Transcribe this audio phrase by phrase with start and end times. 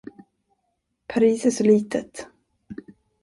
[1.07, 2.27] Paris är så litet.